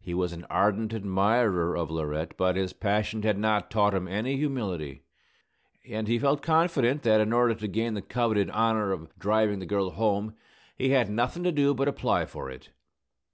He 0.00 0.12
was 0.12 0.32
an 0.32 0.44
ardent 0.50 0.92
admirer 0.92 1.76
of 1.76 1.88
Laurette; 1.88 2.36
but 2.36 2.56
his 2.56 2.72
passion 2.72 3.22
had 3.22 3.38
not 3.38 3.70
taught 3.70 3.94
him 3.94 4.08
any 4.08 4.36
humility, 4.36 5.04
and 5.88 6.08
he 6.08 6.18
felt 6.18 6.42
confident 6.42 7.04
that 7.04 7.20
in 7.20 7.32
order 7.32 7.54
to 7.54 7.68
gain 7.68 7.94
the 7.94 8.02
coveted 8.02 8.50
honor 8.50 8.90
of 8.90 9.16
driving 9.20 9.60
the 9.60 9.66
girl 9.66 9.90
home 9.92 10.34
he 10.76 10.88
had 10.88 11.08
nothing 11.08 11.44
to 11.44 11.52
do 11.52 11.74
but 11.74 11.86
apply 11.86 12.24
for 12.26 12.50
it. 12.50 12.70